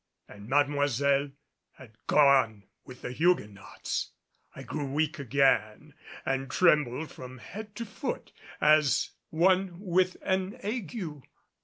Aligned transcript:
And 0.27 0.47
Mademoiselle 0.49 1.29
had 1.73 1.91
gone 2.07 2.63
with 2.85 3.03
the 3.03 3.11
Huguenots! 3.11 4.13
I 4.55 4.63
grew 4.63 4.91
weak 4.91 5.19
again 5.19 5.93
and 6.25 6.49
trembled 6.49 7.11
from 7.11 7.37
head 7.37 7.75
to 7.75 7.85
foot 7.85 8.31
as 8.59 9.11
one 9.29 9.79
with 9.79 10.17
an 10.23 10.55
ague. 10.63 11.21